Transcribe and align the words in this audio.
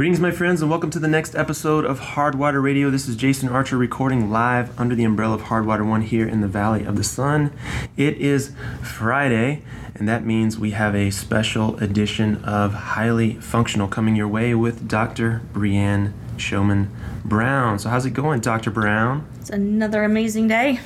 Greetings, 0.00 0.18
my 0.18 0.30
friends, 0.30 0.62
and 0.62 0.70
welcome 0.70 0.88
to 0.92 0.98
the 0.98 1.06
next 1.06 1.34
episode 1.34 1.84
of 1.84 2.00
Hardwater 2.00 2.62
Radio. 2.62 2.88
This 2.88 3.06
is 3.06 3.16
Jason 3.16 3.50
Archer 3.50 3.76
recording 3.76 4.30
live 4.30 4.72
under 4.80 4.94
the 4.94 5.04
umbrella 5.04 5.34
of 5.34 5.42
Hardwater 5.42 5.86
One 5.86 6.00
here 6.00 6.26
in 6.26 6.40
the 6.40 6.48
Valley 6.48 6.84
of 6.84 6.96
the 6.96 7.04
Sun. 7.04 7.52
It 7.98 8.16
is 8.16 8.52
Friday, 8.82 9.60
and 9.94 10.08
that 10.08 10.24
means 10.24 10.58
we 10.58 10.70
have 10.70 10.94
a 10.94 11.10
special 11.10 11.76
edition 11.80 12.42
of 12.46 12.72
Highly 12.72 13.34
Functional 13.34 13.88
coming 13.88 14.16
your 14.16 14.26
way 14.26 14.54
with 14.54 14.88
Dr. 14.88 15.42
Brianne 15.52 16.14
Showman 16.40 16.90
Brown. 17.24 17.78
So, 17.78 17.88
how's 17.88 18.06
it 18.06 18.10
going, 18.10 18.40
Dr. 18.40 18.70
Brown? 18.70 19.26
It's 19.40 19.50
another 19.50 20.04
amazing 20.04 20.48
day. 20.48 20.76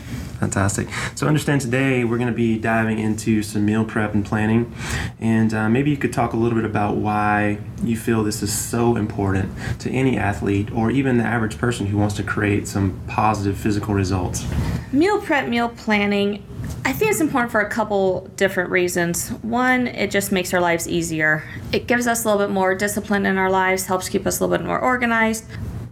Fantastic. 0.41 0.89
So, 1.15 1.27
understand 1.27 1.61
today 1.61 2.05
we're 2.05 2.19
going 2.19 2.29
to 2.29 2.35
be 2.35 2.59
diving 2.59 2.99
into 2.99 3.43
some 3.43 3.65
meal 3.65 3.85
prep 3.85 4.15
and 4.15 4.25
planning. 4.25 4.75
And 5.21 5.55
uh, 5.55 5.69
maybe 5.69 5.91
you 5.91 5.97
could 5.97 6.13
talk 6.13 6.33
a 6.33 6.37
little 6.37 6.57
bit 6.57 6.65
about 6.65 6.97
why 6.97 7.59
you 7.83 7.97
feel 7.97 8.25
this 8.25 8.43
is 8.43 8.53
so 8.53 8.97
important 8.97 9.53
to 9.81 9.91
any 9.91 10.19
athlete 10.19 10.71
or 10.73 10.91
even 10.91 11.19
the 11.19 11.25
average 11.25 11.59
person 11.59 11.87
who 11.87 11.97
wants 11.97 12.17
to 12.17 12.23
create 12.23 12.69
some 12.69 13.01
positive 13.07 13.57
physical 13.57 13.95
results. 13.95 14.47
Meal 14.93 15.21
prep, 15.21 15.49
meal 15.49 15.69
planning, 15.69 16.45
I 16.87 16.93
think 16.93 17.11
it's 17.11 17.21
important 17.21 17.51
for 17.51 17.63
a 17.63 17.69
couple 17.69 18.29
different 18.37 18.71
reasons. 18.71 19.31
One, 19.43 19.87
it 19.87 20.11
just 20.11 20.31
makes 20.33 20.53
our 20.53 20.61
lives 20.61 20.87
easier. 20.87 21.43
It 21.73 21.87
gives 21.87 22.07
us 22.07 22.25
a 22.25 22.29
little 22.29 22.47
bit 22.47 22.53
more 22.53 22.75
discipline 22.75 23.25
in 23.25 23.39
our 23.39 23.51
lives, 23.51 23.87
helps 23.87 24.11
keep 24.11 24.27
us 24.27 24.39
a 24.39 24.45
little 24.45 24.59
bit 24.59 24.67
more 24.67 24.79
organized, 24.79 25.47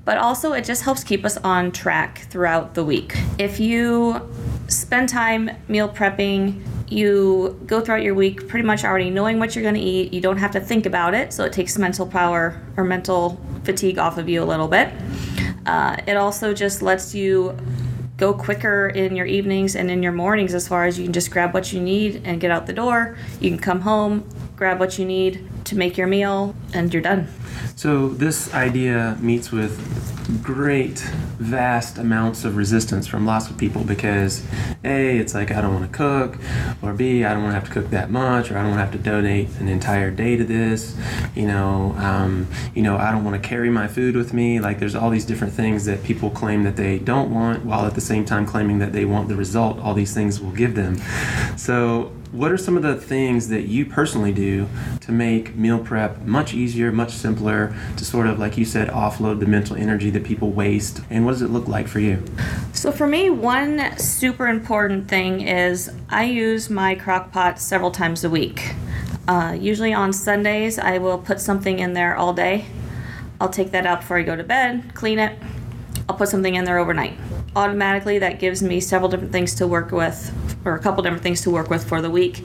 but 0.04 0.18
also 0.18 0.52
it 0.52 0.66
just 0.66 0.82
helps 0.82 1.02
keep 1.02 1.24
us 1.24 1.38
on 1.38 1.72
track 1.72 2.26
throughout 2.28 2.74
the 2.74 2.84
week. 2.84 3.16
If 3.38 3.58
you 3.58 4.30
spend 4.68 5.08
time 5.08 5.50
meal 5.66 5.88
prepping, 5.88 6.62
you 6.90 7.58
go 7.66 7.80
throughout 7.80 8.02
your 8.02 8.14
week 8.14 8.46
pretty 8.46 8.66
much 8.66 8.84
already 8.84 9.08
knowing 9.08 9.38
what 9.38 9.56
you're 9.56 9.62
going 9.62 9.76
to 9.76 9.80
eat. 9.80 10.12
You 10.12 10.20
don't 10.20 10.36
have 10.36 10.50
to 10.50 10.60
think 10.60 10.84
about 10.84 11.14
it, 11.14 11.32
so 11.32 11.44
it 11.44 11.54
takes 11.54 11.78
mental 11.78 12.06
power 12.06 12.60
or 12.76 12.84
mental 12.84 13.40
fatigue 13.64 13.98
off 13.98 14.18
of 14.18 14.28
you 14.28 14.42
a 14.42 14.44
little 14.44 14.68
bit. 14.68 14.92
Uh, 15.64 15.96
it 16.06 16.18
also 16.18 16.52
just 16.52 16.82
lets 16.82 17.14
you 17.14 17.56
go 18.22 18.32
quicker 18.32 18.86
in 18.86 19.16
your 19.16 19.26
evenings 19.26 19.74
and 19.74 19.90
in 19.90 20.00
your 20.00 20.12
mornings 20.12 20.54
as 20.54 20.68
far 20.68 20.84
as 20.84 20.96
you 20.96 21.02
can 21.02 21.12
just 21.12 21.28
grab 21.28 21.52
what 21.52 21.72
you 21.72 21.80
need 21.80 22.22
and 22.24 22.40
get 22.40 22.52
out 22.52 22.66
the 22.68 22.72
door. 22.72 23.16
You 23.40 23.50
can 23.50 23.58
come 23.58 23.80
home, 23.80 24.24
grab 24.54 24.78
what 24.78 24.96
you 24.96 25.04
need 25.04 25.44
to 25.64 25.76
make 25.76 25.98
your 25.98 26.06
meal, 26.06 26.54
and 26.72 26.94
you're 26.94 27.02
done. 27.02 27.26
So, 27.76 28.08
this 28.08 28.52
idea 28.54 29.16
meets 29.20 29.50
with 29.50 30.42
great, 30.42 31.00
vast 31.38 31.98
amounts 31.98 32.44
of 32.44 32.56
resistance 32.56 33.06
from 33.06 33.26
lots 33.26 33.50
of 33.50 33.58
people 33.58 33.82
because 33.84 34.46
A, 34.84 35.18
it's 35.18 35.34
like 35.34 35.50
I 35.50 35.60
don't 35.60 35.74
want 35.74 35.90
to 35.90 35.96
cook, 35.96 36.38
or 36.80 36.92
B, 36.92 37.24
I 37.24 37.34
don't 37.34 37.42
want 37.42 37.54
to 37.54 37.60
have 37.60 37.68
to 37.68 37.72
cook 37.72 37.90
that 37.90 38.10
much, 38.10 38.50
or 38.50 38.58
I 38.58 38.62
don't 38.62 38.70
want 38.70 38.78
to 38.78 38.84
have 38.84 38.92
to 38.92 39.10
donate 39.10 39.48
an 39.58 39.68
entire 39.68 40.10
day 40.10 40.36
to 40.36 40.44
this. 40.44 40.96
You 41.34 41.46
know, 41.46 41.94
um, 41.98 42.46
you 42.74 42.82
know, 42.82 42.96
I 42.96 43.10
don't 43.10 43.24
want 43.24 43.40
to 43.42 43.48
carry 43.48 43.70
my 43.70 43.88
food 43.88 44.16
with 44.16 44.32
me. 44.32 44.60
Like, 44.60 44.78
there's 44.78 44.94
all 44.94 45.10
these 45.10 45.24
different 45.24 45.52
things 45.52 45.84
that 45.86 46.02
people 46.04 46.30
claim 46.30 46.62
that 46.62 46.76
they 46.76 46.98
don't 46.98 47.32
want, 47.32 47.64
while 47.64 47.86
at 47.86 47.94
the 47.94 48.00
same 48.00 48.24
time 48.24 48.46
claiming 48.46 48.78
that 48.78 48.92
they 48.92 49.04
want 49.04 49.28
the 49.28 49.36
result 49.36 49.78
all 49.78 49.94
these 49.94 50.14
things 50.14 50.40
will 50.40 50.52
give 50.52 50.74
them. 50.74 50.96
So, 51.56 52.12
what 52.32 52.50
are 52.50 52.56
some 52.56 52.78
of 52.78 52.82
the 52.82 52.96
things 52.96 53.48
that 53.48 53.62
you 53.68 53.84
personally 53.84 54.32
do 54.32 54.66
to 55.02 55.12
make 55.12 55.54
meal 55.54 55.78
prep 55.78 56.22
much 56.22 56.54
easier, 56.54 56.90
much 56.90 57.10
simpler, 57.10 57.76
to 57.98 58.04
sort 58.06 58.26
of, 58.26 58.38
like 58.38 58.56
you 58.56 58.64
said, 58.64 58.88
offload 58.88 59.38
the 59.38 59.46
mental 59.46 59.76
energy 59.76 60.08
that 60.08 60.24
people 60.24 60.50
waste? 60.50 61.02
And 61.10 61.26
what 61.26 61.32
does 61.32 61.42
it 61.42 61.50
look 61.50 61.68
like 61.68 61.86
for 61.86 62.00
you? 62.00 62.24
So, 62.72 62.90
for 62.90 63.06
me, 63.06 63.28
one 63.28 63.98
super 63.98 64.48
important 64.48 65.08
thing 65.08 65.42
is 65.42 65.92
I 66.08 66.24
use 66.24 66.70
my 66.70 66.94
crock 66.94 67.32
pot 67.32 67.60
several 67.60 67.90
times 67.90 68.24
a 68.24 68.30
week. 68.30 68.74
Uh, 69.28 69.54
usually 69.60 69.92
on 69.92 70.12
Sundays, 70.14 70.78
I 70.78 70.96
will 70.98 71.18
put 71.18 71.38
something 71.38 71.78
in 71.78 71.92
there 71.92 72.16
all 72.16 72.32
day. 72.32 72.64
I'll 73.42 73.50
take 73.50 73.72
that 73.72 73.84
out 73.84 74.00
before 74.00 74.18
I 74.18 74.22
go 74.22 74.36
to 74.36 74.44
bed, 74.44 74.94
clean 74.94 75.18
it. 75.18 75.38
I'll 76.08 76.16
put 76.16 76.28
something 76.28 76.54
in 76.54 76.64
there 76.64 76.78
overnight. 76.78 77.18
Automatically, 77.54 78.18
that 78.20 78.40
gives 78.40 78.62
me 78.62 78.80
several 78.80 79.10
different 79.10 79.32
things 79.32 79.54
to 79.56 79.66
work 79.66 79.92
with 79.92 80.32
or 80.64 80.74
a 80.74 80.78
couple 80.78 81.02
different 81.02 81.22
things 81.22 81.40
to 81.42 81.50
work 81.50 81.70
with 81.70 81.86
for 81.88 82.02
the 82.02 82.10
week. 82.10 82.44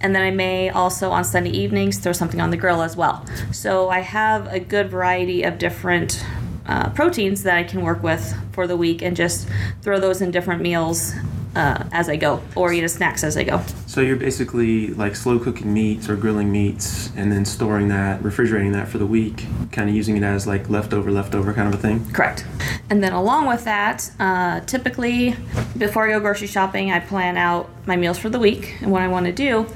And 0.00 0.14
then 0.14 0.22
I 0.22 0.30
may 0.30 0.70
also 0.70 1.10
on 1.10 1.24
Sunday 1.24 1.50
evenings 1.50 1.98
throw 1.98 2.12
something 2.12 2.40
on 2.40 2.50
the 2.50 2.56
grill 2.56 2.82
as 2.82 2.96
well. 2.96 3.24
So 3.52 3.88
I 3.88 4.00
have 4.00 4.52
a 4.52 4.60
good 4.60 4.90
variety 4.90 5.42
of 5.42 5.58
different 5.58 6.24
uh, 6.66 6.90
proteins 6.90 7.42
that 7.44 7.56
I 7.56 7.64
can 7.64 7.82
work 7.82 8.02
with 8.02 8.36
for 8.52 8.66
the 8.66 8.76
week 8.76 9.02
and 9.02 9.16
just 9.16 9.48
throw 9.82 9.98
those 9.98 10.20
in 10.20 10.30
different 10.30 10.60
meals 10.60 11.14
uh, 11.56 11.84
as 11.92 12.08
I 12.08 12.16
go 12.16 12.42
or 12.54 12.72
eat 12.72 12.84
as 12.84 12.94
snacks 12.94 13.24
as 13.24 13.36
I 13.36 13.44
go. 13.44 13.62
So 13.98 14.02
you're 14.02 14.14
basically 14.14 14.94
like 14.94 15.16
slow 15.16 15.40
cooking 15.40 15.74
meats 15.74 16.08
or 16.08 16.14
grilling 16.14 16.52
meats 16.52 17.10
and 17.16 17.32
then 17.32 17.44
storing 17.44 17.88
that, 17.88 18.22
refrigerating 18.22 18.70
that 18.70 18.86
for 18.86 18.98
the 18.98 19.06
week, 19.06 19.44
kind 19.72 19.88
of 19.88 19.96
using 19.96 20.16
it 20.16 20.22
as 20.22 20.46
like 20.46 20.70
leftover, 20.70 21.10
leftover 21.10 21.52
kind 21.52 21.66
of 21.66 21.74
a 21.74 21.82
thing? 21.82 22.08
Correct. 22.12 22.46
And 22.90 23.02
then 23.02 23.12
along 23.12 23.48
with 23.48 23.64
that, 23.64 24.08
uh, 24.20 24.60
typically 24.60 25.34
before 25.76 26.06
I 26.06 26.12
go 26.12 26.20
grocery 26.20 26.46
shopping, 26.46 26.92
I 26.92 27.00
plan 27.00 27.36
out 27.36 27.70
my 27.88 27.96
meals 27.96 28.18
for 28.18 28.28
the 28.28 28.38
week 28.38 28.76
and 28.82 28.92
what 28.92 29.02
I 29.02 29.08
want 29.08 29.26
to 29.26 29.32
do. 29.32 29.66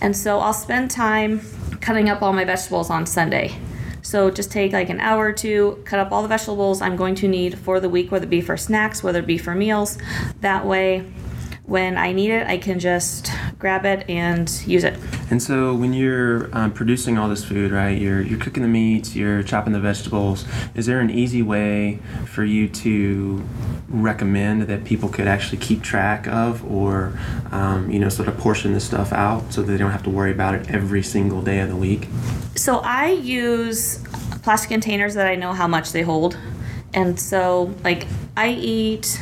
And 0.00 0.16
so 0.16 0.38
I'll 0.38 0.54
spend 0.54 0.90
time 0.90 1.42
cutting 1.82 2.08
up 2.08 2.22
all 2.22 2.32
my 2.32 2.46
vegetables 2.46 2.88
on 2.88 3.04
Sunday. 3.04 3.58
So 4.00 4.30
just 4.30 4.50
take 4.50 4.72
like 4.72 4.88
an 4.88 5.00
hour 5.00 5.26
or 5.26 5.32
two, 5.34 5.82
cut 5.84 6.00
up 6.00 6.12
all 6.12 6.22
the 6.22 6.28
vegetables 6.28 6.80
I'm 6.80 6.96
going 6.96 7.14
to 7.16 7.28
need 7.28 7.58
for 7.58 7.78
the 7.78 7.90
week, 7.90 8.10
whether 8.10 8.24
it 8.24 8.30
be 8.30 8.40
for 8.40 8.56
snacks, 8.56 9.02
whether 9.02 9.18
it 9.18 9.26
be 9.26 9.36
for 9.36 9.54
meals. 9.54 9.98
That 10.40 10.64
way, 10.64 11.04
when 11.66 11.98
I 11.98 12.12
need 12.12 12.30
it, 12.30 12.46
I 12.46 12.58
can 12.58 12.78
just 12.78 13.30
grab 13.58 13.84
it 13.84 14.08
and 14.08 14.48
use 14.66 14.84
it. 14.84 14.96
And 15.30 15.42
so, 15.42 15.74
when 15.74 15.92
you're 15.92 16.48
um, 16.56 16.72
producing 16.72 17.18
all 17.18 17.28
this 17.28 17.44
food, 17.44 17.72
right? 17.72 17.98
You're 17.98 18.20
you're 18.20 18.38
cooking 18.38 18.62
the 18.62 18.68
meats, 18.68 19.16
you're 19.16 19.42
chopping 19.42 19.72
the 19.72 19.80
vegetables. 19.80 20.44
Is 20.76 20.86
there 20.86 21.00
an 21.00 21.10
easy 21.10 21.42
way 21.42 21.98
for 22.26 22.44
you 22.44 22.68
to 22.68 23.44
recommend 23.88 24.62
that 24.62 24.84
people 24.84 25.08
could 25.08 25.26
actually 25.26 25.58
keep 25.58 25.82
track 25.82 26.28
of, 26.28 26.64
or 26.70 27.18
um, 27.50 27.90
you 27.90 27.98
know, 27.98 28.08
sort 28.08 28.28
of 28.28 28.38
portion 28.38 28.72
this 28.72 28.84
stuff 28.84 29.12
out 29.12 29.52
so 29.52 29.62
that 29.62 29.72
they 29.72 29.78
don't 29.78 29.90
have 29.90 30.04
to 30.04 30.10
worry 30.10 30.30
about 30.30 30.54
it 30.54 30.70
every 30.70 31.02
single 31.02 31.42
day 31.42 31.58
of 31.58 31.68
the 31.68 31.76
week? 31.76 32.08
So 32.54 32.78
I 32.78 33.10
use 33.10 33.98
plastic 34.42 34.70
containers 34.70 35.14
that 35.14 35.26
I 35.26 35.34
know 35.34 35.52
how 35.52 35.66
much 35.66 35.90
they 35.90 36.02
hold, 36.02 36.38
and 36.94 37.18
so 37.18 37.74
like 37.82 38.06
I 38.36 38.50
eat 38.50 39.20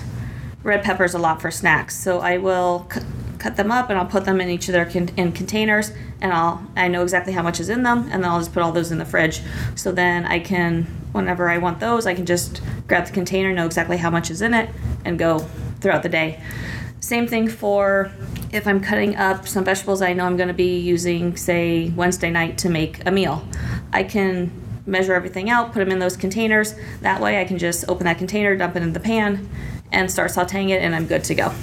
red 0.65 0.83
peppers 0.83 1.15
a 1.15 1.19
lot 1.19 1.41
for 1.41 1.51
snacks. 1.51 1.95
So 1.97 2.21
I 2.21 2.39
will 2.39 2.89
c- 2.93 3.01
cut 3.39 3.57
them 3.57 3.71
up 3.71 3.91
and 3.91 3.99
I'll 3.99 4.07
put 4.07 4.25
them 4.25 4.41
in 4.41 4.49
each 4.49 4.67
of 4.69 4.73
their 4.73 4.87
con- 4.87 5.11
in 5.17 5.31
containers 5.31 5.93
and 6.21 6.33
I'll 6.33 6.67
I 6.75 6.89
know 6.89 7.03
exactly 7.03 7.35
how 7.35 7.43
much 7.43 7.61
is 7.61 7.69
in 7.69 7.83
them 7.83 8.09
and 8.11 8.25
then 8.25 8.31
I'll 8.31 8.41
just 8.41 8.53
put 8.53 8.63
all 8.63 8.73
those 8.73 8.91
in 8.91 8.99
the 8.99 9.05
fridge. 9.05 9.43
So 9.77 9.93
then 9.93 10.25
I 10.25 10.41
can 10.41 10.85
whenever 11.13 11.49
I 11.49 11.59
want 11.59 11.79
those, 11.79 12.07
I 12.07 12.15
can 12.15 12.27
just 12.27 12.61
grab 12.89 13.07
the 13.07 13.13
container, 13.13 13.53
know 13.53 13.67
exactly 13.67 13.99
how 13.99 14.11
much 14.11 14.31
is 14.31 14.43
in 14.43 14.55
it 14.55 14.71
and 15.05 15.19
go 15.19 15.39
throughout 15.81 16.03
the 16.03 16.09
day. 16.09 16.43
Same 16.99 17.29
thing 17.29 17.49
for 17.49 18.11
if 18.51 18.67
I'm 18.67 18.81
cutting 18.81 19.15
up 19.17 19.47
some 19.47 19.65
vegetables 19.65 20.01
I 20.01 20.15
know 20.15 20.25
I'm 20.25 20.39
going 20.39 20.49
to 20.49 20.55
be 20.55 20.79
using 20.79 21.37
say 21.37 21.91
Wednesday 21.91 22.31
night 22.31 22.57
to 22.59 22.71
make 22.71 23.07
a 23.07 23.11
meal. 23.11 23.47
I 23.93 24.05
can 24.05 24.51
measure 24.87 25.13
everything 25.15 25.51
out, 25.51 25.73
put 25.73 25.81
them 25.81 25.91
in 25.91 25.99
those 25.99 26.17
containers. 26.17 26.75
That 27.03 27.21
way 27.21 27.41
I 27.41 27.45
can 27.45 27.59
just 27.59 27.85
open 27.89 28.07
that 28.07 28.17
container, 28.17 28.57
dump 28.57 28.77
it 28.77 28.83
in 28.83 28.95
the 28.95 29.01
pan 29.01 29.49
and 29.95 30.11
start 30.11 30.31
sauteing 30.31 30.71
it, 30.71 30.83
and 30.83 30.95
I'm 30.95 31.07
good 31.07 31.25
to 31.25 31.35
go. 31.35 31.55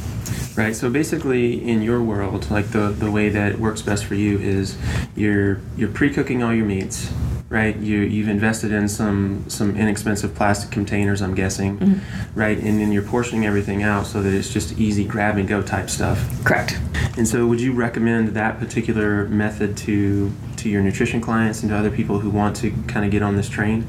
Right. 0.55 0.75
So 0.75 0.89
basically, 0.89 1.67
in 1.67 1.81
your 1.81 2.01
world, 2.01 2.51
like 2.51 2.71
the 2.71 2.89
the 2.89 3.09
way 3.09 3.29
that 3.29 3.57
works 3.59 3.81
best 3.81 4.05
for 4.05 4.15
you 4.15 4.37
is 4.39 4.77
you're 5.15 5.61
you're 5.77 5.89
pre-cooking 5.89 6.43
all 6.43 6.53
your 6.53 6.65
meats, 6.65 7.11
right? 7.47 7.75
You 7.77 7.99
you've 7.99 8.27
invested 8.27 8.73
in 8.73 8.89
some 8.89 9.49
some 9.49 9.77
inexpensive 9.77 10.35
plastic 10.35 10.69
containers, 10.69 11.21
I'm 11.21 11.35
guessing, 11.35 11.79
mm-hmm. 11.79 12.39
right? 12.39 12.57
And 12.57 12.81
then 12.81 12.91
you're 12.91 13.03
portioning 13.03 13.45
everything 13.45 13.83
out 13.83 14.07
so 14.07 14.21
that 14.21 14.33
it's 14.33 14.51
just 14.51 14.77
easy 14.77 15.05
grab 15.05 15.37
and 15.37 15.47
go 15.47 15.61
type 15.61 15.89
stuff. 15.89 16.19
Correct. 16.43 16.77
And 17.17 17.27
so, 17.27 17.47
would 17.47 17.61
you 17.61 17.71
recommend 17.73 18.29
that 18.29 18.59
particular 18.59 19.27
method 19.27 19.77
to 19.77 20.31
to 20.57 20.69
your 20.69 20.81
nutrition 20.81 21.21
clients 21.21 21.61
and 21.61 21.69
to 21.71 21.77
other 21.77 21.91
people 21.91 22.19
who 22.19 22.29
want 22.29 22.57
to 22.57 22.71
kind 22.87 23.05
of 23.05 23.11
get 23.11 23.21
on 23.21 23.37
this 23.37 23.47
train? 23.47 23.87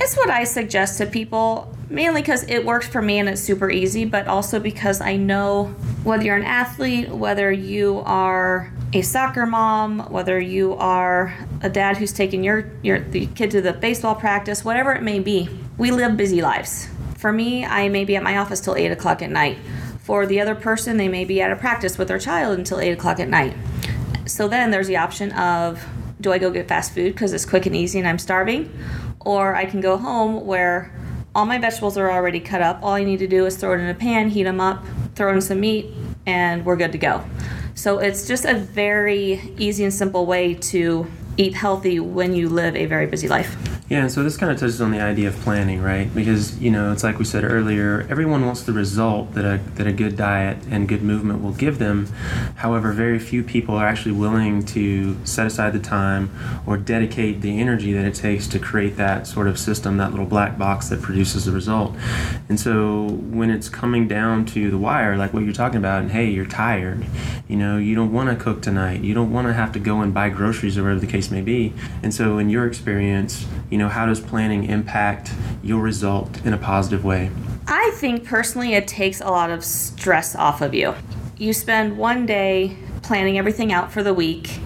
It's 0.00 0.16
what 0.16 0.30
I 0.30 0.44
suggest 0.44 0.98
to 0.98 1.06
people 1.06 1.74
mainly 1.90 2.20
because 2.20 2.44
it 2.48 2.64
works 2.64 2.86
for 2.86 3.02
me 3.02 3.18
and 3.18 3.28
it's 3.28 3.40
super 3.40 3.70
easy, 3.70 4.04
but 4.04 4.28
also 4.28 4.60
because 4.60 5.00
I 5.00 5.16
know 5.16 5.66
whether 6.04 6.22
you're 6.22 6.36
an 6.36 6.44
athlete, 6.44 7.08
whether 7.08 7.50
you 7.50 8.02
are 8.04 8.72
a 8.92 9.02
soccer 9.02 9.44
mom, 9.44 10.00
whether 10.10 10.38
you 10.38 10.74
are 10.74 11.34
a 11.62 11.68
dad 11.68 11.96
who's 11.96 12.12
taking 12.12 12.44
your 12.44 12.70
your 12.82 13.00
the 13.00 13.26
kid 13.26 13.50
to 13.50 13.60
the 13.60 13.72
baseball 13.72 14.14
practice, 14.14 14.64
whatever 14.64 14.92
it 14.92 15.02
may 15.02 15.18
be, 15.18 15.48
we 15.76 15.90
live 15.90 16.16
busy 16.16 16.40
lives. 16.40 16.88
For 17.16 17.32
me, 17.32 17.64
I 17.64 17.88
may 17.88 18.04
be 18.04 18.16
at 18.16 18.22
my 18.22 18.38
office 18.38 18.60
till 18.60 18.76
eight 18.76 18.92
o'clock 18.92 19.22
at 19.22 19.30
night. 19.30 19.58
For 20.00 20.26
the 20.26 20.40
other 20.40 20.54
person, 20.54 20.96
they 20.96 21.08
may 21.08 21.24
be 21.24 21.42
at 21.42 21.50
a 21.50 21.56
practice 21.56 21.98
with 21.98 22.08
their 22.08 22.18
child 22.18 22.58
until 22.58 22.80
eight 22.80 22.92
o'clock 22.92 23.18
at 23.20 23.28
night. 23.28 23.54
So 24.26 24.46
then 24.46 24.70
there's 24.70 24.86
the 24.86 24.96
option 24.96 25.32
of 25.32 25.84
do 26.20 26.32
I 26.32 26.38
go 26.38 26.50
get 26.50 26.68
fast 26.68 26.94
food 26.94 27.14
because 27.14 27.32
it's 27.32 27.44
quick 27.44 27.66
and 27.66 27.76
easy 27.76 27.98
and 27.98 28.08
I'm 28.08 28.18
starving? 28.18 28.72
Or 29.20 29.54
I 29.54 29.64
can 29.64 29.80
go 29.80 29.96
home 29.96 30.46
where 30.46 30.92
all 31.34 31.46
my 31.46 31.58
vegetables 31.58 31.96
are 31.98 32.10
already 32.10 32.40
cut 32.40 32.62
up. 32.62 32.80
All 32.82 32.92
I 32.92 33.04
need 33.04 33.18
to 33.18 33.28
do 33.28 33.46
is 33.46 33.56
throw 33.56 33.74
it 33.74 33.80
in 33.80 33.88
a 33.88 33.94
pan, 33.94 34.28
heat 34.28 34.44
them 34.44 34.60
up, 34.60 34.84
throw 35.14 35.32
in 35.32 35.40
some 35.40 35.60
meat, 35.60 35.86
and 36.26 36.64
we're 36.64 36.76
good 36.76 36.92
to 36.92 36.98
go. 36.98 37.24
So 37.74 37.98
it's 37.98 38.26
just 38.26 38.44
a 38.44 38.54
very 38.54 39.52
easy 39.56 39.84
and 39.84 39.94
simple 39.94 40.26
way 40.26 40.54
to 40.54 41.06
eat 41.36 41.54
healthy 41.54 42.00
when 42.00 42.34
you 42.34 42.48
live 42.48 42.74
a 42.74 42.86
very 42.86 43.06
busy 43.06 43.28
life. 43.28 43.56
Yeah, 43.88 44.02
and 44.02 44.12
so 44.12 44.22
this 44.22 44.36
kind 44.36 44.52
of 44.52 44.58
touches 44.58 44.82
on 44.82 44.90
the 44.90 45.00
idea 45.00 45.28
of 45.28 45.36
planning, 45.36 45.80
right? 45.80 46.14
Because 46.14 46.58
you 46.58 46.70
know, 46.70 46.92
it's 46.92 47.02
like 47.02 47.18
we 47.18 47.24
said 47.24 47.42
earlier, 47.42 48.06
everyone 48.10 48.44
wants 48.44 48.62
the 48.62 48.74
result 48.74 49.32
that 49.32 49.46
a 49.46 49.58
that 49.76 49.86
a 49.86 49.92
good 49.92 50.14
diet 50.14 50.58
and 50.70 50.86
good 50.86 51.02
movement 51.02 51.42
will 51.42 51.52
give 51.52 51.78
them. 51.78 52.06
However, 52.56 52.92
very 52.92 53.18
few 53.18 53.42
people 53.42 53.76
are 53.76 53.86
actually 53.86 54.12
willing 54.12 54.62
to 54.66 55.16
set 55.24 55.46
aside 55.46 55.72
the 55.72 55.78
time 55.78 56.30
or 56.66 56.76
dedicate 56.76 57.40
the 57.40 57.58
energy 57.58 57.94
that 57.94 58.04
it 58.04 58.14
takes 58.14 58.46
to 58.48 58.58
create 58.58 58.98
that 58.98 59.26
sort 59.26 59.48
of 59.48 59.58
system, 59.58 59.96
that 59.96 60.10
little 60.10 60.26
black 60.26 60.58
box 60.58 60.90
that 60.90 61.00
produces 61.00 61.46
the 61.46 61.52
result. 61.52 61.94
And 62.50 62.60
so 62.60 63.06
when 63.06 63.48
it's 63.48 63.70
coming 63.70 64.06
down 64.06 64.44
to 64.46 64.70
the 64.70 64.76
wire, 64.76 65.16
like 65.16 65.32
what 65.32 65.44
you're 65.44 65.54
talking 65.54 65.78
about, 65.78 66.02
and 66.02 66.10
hey, 66.10 66.28
you're 66.28 66.44
tired, 66.44 67.06
you 67.48 67.56
know, 67.56 67.78
you 67.78 67.94
don't 67.94 68.12
want 68.12 68.28
to 68.28 68.36
cook 68.36 68.60
tonight, 68.60 69.00
you 69.00 69.14
don't 69.14 69.32
want 69.32 69.46
to 69.46 69.54
have 69.54 69.72
to 69.72 69.78
go 69.78 70.02
and 70.02 70.12
buy 70.12 70.28
groceries 70.28 70.76
or 70.76 70.82
whatever 70.82 71.00
the 71.00 71.06
case 71.06 71.30
may 71.30 71.40
be. 71.40 71.72
And 72.02 72.12
so 72.12 72.36
in 72.36 72.50
your 72.50 72.66
experience, 72.66 73.46
you 73.70 73.77
you 73.78 73.84
know, 73.84 73.90
how 73.90 74.06
does 74.06 74.18
planning 74.18 74.64
impact 74.64 75.30
your 75.62 75.80
result 75.80 76.44
in 76.44 76.52
a 76.52 76.58
positive 76.58 77.04
way? 77.04 77.30
I 77.68 77.92
think 77.94 78.24
personally 78.24 78.74
it 78.74 78.88
takes 78.88 79.20
a 79.20 79.28
lot 79.28 79.50
of 79.50 79.64
stress 79.64 80.34
off 80.34 80.62
of 80.62 80.74
you. 80.74 80.96
You 81.36 81.52
spend 81.52 81.96
one 81.96 82.26
day 82.26 82.76
planning 83.04 83.38
everything 83.38 83.72
out 83.72 83.92
for 83.92 84.02
the 84.02 84.12
week, 84.12 84.58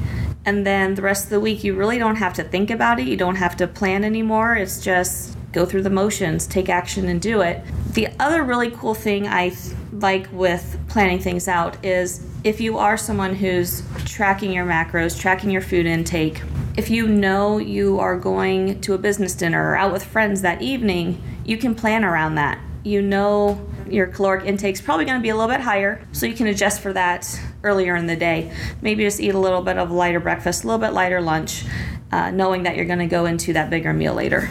and 0.47 0.67
then 0.67 0.94
the 0.94 1.03
rest 1.03 1.25
of 1.25 1.31
the 1.31 1.41
week 1.41 1.62
you 1.62 1.75
really 1.75 1.99
don't 1.99 2.17
have 2.17 2.32
to 2.35 2.43
think 2.43 2.70
about 2.70 3.00
it. 3.00 3.06
You 3.06 3.19
don't 3.19 3.35
have 3.35 3.55
to 3.59 3.67
plan 3.67 4.03
anymore. 4.03 4.55
It's 4.55 4.82
just 4.82 5.37
go 5.53 5.67
through 5.67 5.82
the 5.82 5.91
motions, 5.91 6.47
take 6.47 6.70
action, 6.70 7.06
and 7.06 7.20
do 7.20 7.43
it. 7.43 7.62
The 7.93 8.08
other 8.19 8.43
really 8.43 8.70
cool 8.70 8.94
thing 8.94 9.29
I 9.29 9.55
like 9.93 10.26
with 10.32 10.79
planning 10.88 11.19
things 11.19 11.49
out 11.49 11.85
is 11.85 12.26
if 12.44 12.62
you 12.62 12.79
are 12.79 12.97
someone 12.97 13.35
who's 13.35 13.82
tracking 14.06 14.53
your 14.53 14.65
macros, 14.65 15.20
tracking 15.20 15.50
your 15.50 15.61
food 15.61 15.85
intake, 15.85 16.41
if 16.76 16.88
you 16.88 17.06
know 17.06 17.58
you 17.58 17.98
are 18.00 18.16
going 18.16 18.80
to 18.80 18.94
a 18.94 18.98
business 18.98 19.34
dinner 19.34 19.70
or 19.70 19.76
out 19.76 19.92
with 19.92 20.04
friends 20.04 20.42
that 20.42 20.62
evening, 20.62 21.22
you 21.44 21.58
can 21.58 21.74
plan 21.74 22.04
around 22.04 22.36
that. 22.36 22.58
You 22.82 23.02
know 23.02 23.64
your 23.88 24.06
caloric 24.06 24.46
intake 24.46 24.74
is 24.74 24.80
probably 24.80 25.04
going 25.04 25.19
to 25.19 25.22
be 25.22 25.28
a 25.28 25.36
little 25.36 25.50
bit 25.50 25.60
higher, 25.60 26.06
so 26.12 26.24
you 26.24 26.34
can 26.34 26.46
adjust 26.46 26.80
for 26.80 26.92
that 26.94 27.40
earlier 27.62 27.94
in 27.94 28.06
the 28.06 28.16
day. 28.16 28.52
Maybe 28.80 29.04
just 29.04 29.20
eat 29.20 29.34
a 29.34 29.38
little 29.38 29.62
bit 29.62 29.76
of 29.76 29.90
lighter 29.90 30.20
breakfast, 30.20 30.64
a 30.64 30.66
little 30.66 30.80
bit 30.80 30.92
lighter 30.92 31.20
lunch, 31.20 31.64
uh, 32.10 32.30
knowing 32.30 32.62
that 32.62 32.76
you're 32.76 32.86
going 32.86 32.98
to 33.00 33.06
go 33.06 33.26
into 33.26 33.52
that 33.52 33.69
bigger 33.70 33.92
meal 33.92 34.14
later. 34.14 34.48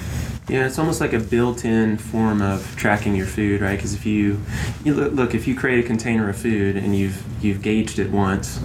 Yeah, 0.47 0.65
it's 0.65 0.77
almost 0.77 1.01
like 1.01 1.13
a 1.13 1.19
built-in 1.19 1.97
form 1.97 2.41
of 2.41 2.75
tracking 2.75 3.15
your 3.15 3.25
food, 3.25 3.61
right? 3.61 3.75
Because 3.75 3.93
if 3.93 4.05
you, 4.05 4.41
you 4.83 4.93
look, 4.93 5.13
look, 5.13 5.35
if 5.35 5.47
you 5.47 5.55
create 5.55 5.83
a 5.83 5.87
container 5.87 6.29
of 6.29 6.37
food 6.37 6.75
and 6.77 6.95
you've 6.95 7.23
you've 7.43 7.61
gauged 7.61 7.99
it 7.99 8.11
once, 8.11 8.59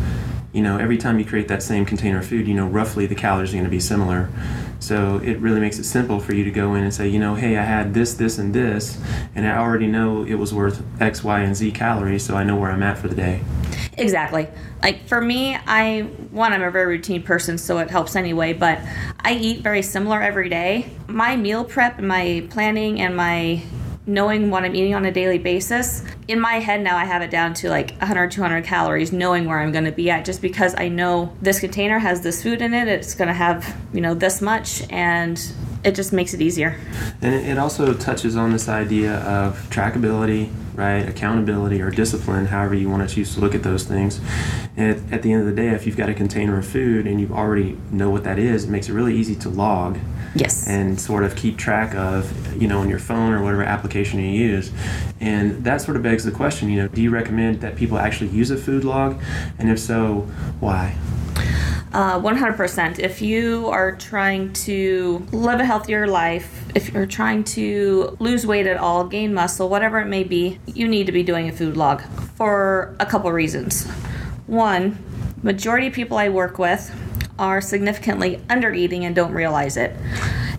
you 0.56 0.62
know, 0.62 0.78
every 0.78 0.96
time 0.96 1.18
you 1.18 1.24
create 1.26 1.48
that 1.48 1.62
same 1.62 1.84
container 1.84 2.20
of 2.20 2.26
food, 2.26 2.48
you 2.48 2.54
know, 2.54 2.66
roughly 2.66 3.04
the 3.04 3.14
calories 3.14 3.50
are 3.50 3.52
going 3.52 3.64
to 3.64 3.70
be 3.70 3.78
similar. 3.78 4.30
So 4.80 5.18
it 5.18 5.38
really 5.38 5.60
makes 5.60 5.78
it 5.78 5.84
simple 5.84 6.18
for 6.18 6.34
you 6.34 6.44
to 6.44 6.50
go 6.50 6.74
in 6.74 6.82
and 6.82 6.94
say, 6.94 7.08
you 7.08 7.18
know, 7.18 7.34
hey, 7.34 7.58
I 7.58 7.62
had 7.62 7.92
this, 7.92 8.14
this, 8.14 8.38
and 8.38 8.54
this, 8.54 8.98
and 9.34 9.46
I 9.46 9.58
already 9.58 9.86
know 9.86 10.24
it 10.24 10.34
was 10.34 10.54
worth 10.54 10.82
X, 10.98 11.22
Y, 11.22 11.40
and 11.40 11.54
Z 11.54 11.72
calories, 11.72 12.24
so 12.24 12.36
I 12.36 12.42
know 12.42 12.56
where 12.56 12.70
I'm 12.70 12.82
at 12.82 12.96
for 12.96 13.08
the 13.08 13.14
day. 13.14 13.42
Exactly. 13.98 14.48
Like 14.82 15.06
for 15.06 15.20
me, 15.20 15.56
I 15.66 16.02
one 16.30 16.54
I'm 16.54 16.62
a 16.62 16.70
very 16.70 16.86
routine 16.86 17.22
person, 17.22 17.58
so 17.58 17.76
it 17.78 17.90
helps 17.90 18.16
anyway. 18.16 18.54
But 18.54 18.80
I 19.20 19.34
eat 19.34 19.60
very 19.60 19.82
similar 19.82 20.22
every 20.22 20.48
day. 20.48 20.88
My 21.06 21.36
meal 21.36 21.64
prep, 21.64 21.98
and 21.98 22.08
my 22.08 22.46
planning, 22.50 23.00
and 23.00 23.14
my 23.14 23.62
knowing 24.06 24.50
what 24.50 24.64
I'm 24.64 24.74
eating 24.74 24.94
on 24.94 25.04
a 25.04 25.12
daily 25.12 25.38
basis, 25.38 26.02
in 26.28 26.40
my 26.40 26.54
head 26.54 26.80
now 26.80 26.96
I 26.96 27.04
have 27.04 27.22
it 27.22 27.30
down 27.30 27.54
to 27.54 27.68
like 27.68 27.96
100, 27.98 28.30
200 28.30 28.64
calories, 28.64 29.12
knowing 29.12 29.46
where 29.46 29.58
I'm 29.58 29.72
going 29.72 29.84
to 29.84 29.92
be 29.92 30.10
at 30.10 30.24
just 30.24 30.40
because 30.40 30.74
I 30.78 30.88
know 30.88 31.32
this 31.42 31.58
container 31.58 31.98
has 31.98 32.20
this 32.20 32.42
food 32.42 32.62
in 32.62 32.72
it, 32.72 32.88
it's 32.88 33.14
going 33.14 33.28
to 33.28 33.34
have, 33.34 33.76
you 33.92 34.00
know, 34.00 34.14
this 34.14 34.40
much, 34.40 34.88
and 34.90 35.36
it 35.84 35.94
just 35.94 36.12
makes 36.12 36.34
it 36.34 36.40
easier. 36.40 36.78
And 37.22 37.34
it 37.34 37.58
also 37.58 37.94
touches 37.94 38.36
on 38.36 38.52
this 38.52 38.68
idea 38.68 39.18
of 39.18 39.58
trackability, 39.70 40.50
right? 40.74 41.08
Accountability 41.08 41.80
or 41.80 41.90
discipline, 41.90 42.46
however 42.46 42.74
you 42.74 42.90
want 42.90 43.08
to 43.08 43.14
choose 43.14 43.34
to 43.34 43.40
look 43.40 43.54
at 43.54 43.62
those 43.62 43.84
things. 43.84 44.20
And 44.76 45.12
at 45.12 45.22
the 45.22 45.32
end 45.32 45.42
of 45.42 45.46
the 45.46 45.54
day, 45.54 45.68
if 45.68 45.86
you've 45.86 45.96
got 45.96 46.08
a 46.08 46.14
container 46.14 46.58
of 46.58 46.66
food 46.66 47.06
and 47.06 47.20
you 47.20 47.28
already 47.32 47.78
know 47.90 48.10
what 48.10 48.24
that 48.24 48.38
is, 48.38 48.64
it 48.64 48.70
makes 48.70 48.88
it 48.88 48.92
really 48.92 49.14
easy 49.14 49.34
to 49.36 49.48
log 49.48 49.98
Yes. 50.36 50.66
And 50.66 51.00
sort 51.00 51.24
of 51.24 51.34
keep 51.34 51.56
track 51.56 51.94
of, 51.94 52.60
you 52.60 52.68
know, 52.68 52.80
on 52.80 52.90
your 52.90 52.98
phone 52.98 53.32
or 53.32 53.42
whatever 53.42 53.62
application 53.62 54.20
you 54.20 54.28
use. 54.28 54.70
And 55.20 55.64
that 55.64 55.80
sort 55.80 55.96
of 55.96 56.02
begs 56.02 56.24
the 56.24 56.30
question, 56.30 56.68
you 56.68 56.82
know, 56.82 56.88
do 56.88 57.00
you 57.00 57.10
recommend 57.10 57.60
that 57.62 57.76
people 57.76 57.98
actually 57.98 58.30
use 58.30 58.50
a 58.50 58.56
food 58.56 58.84
log? 58.84 59.20
And 59.58 59.70
if 59.70 59.78
so, 59.78 60.28
why? 60.60 60.96
Uh, 61.96 62.20
100%. 62.20 62.98
If 62.98 63.22
you 63.22 63.68
are 63.68 63.96
trying 63.96 64.52
to 64.52 65.26
live 65.32 65.60
a 65.60 65.64
healthier 65.64 66.06
life, 66.06 66.66
if 66.74 66.92
you're 66.92 67.06
trying 67.06 67.42
to 67.44 68.14
lose 68.20 68.46
weight 68.46 68.66
at 68.66 68.76
all, 68.76 69.06
gain 69.06 69.32
muscle, 69.32 69.70
whatever 69.70 69.98
it 70.00 70.04
may 70.04 70.22
be, 70.22 70.60
you 70.66 70.88
need 70.88 71.06
to 71.06 71.12
be 71.12 71.22
doing 71.22 71.48
a 71.48 71.52
food 71.52 71.74
log 71.74 72.02
for 72.36 72.94
a 73.00 73.06
couple 73.06 73.32
reasons. 73.32 73.86
One, 74.46 75.02
majority 75.42 75.86
of 75.86 75.94
people 75.94 76.18
I 76.18 76.28
work 76.28 76.58
with 76.58 76.94
are 77.38 77.62
significantly 77.62 78.42
under 78.50 78.74
eating 78.74 79.06
and 79.06 79.16
don't 79.16 79.32
realize 79.32 79.78
it. 79.78 79.96